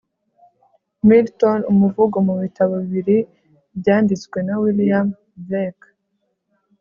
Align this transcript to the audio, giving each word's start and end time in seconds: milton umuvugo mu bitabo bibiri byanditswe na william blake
milton 1.07 1.59
umuvugo 1.71 2.17
mu 2.27 2.33
bitabo 2.41 2.73
bibiri 2.81 3.17
byanditswe 3.79 4.37
na 4.47 4.55
william 4.61 5.07
blake 5.45 5.89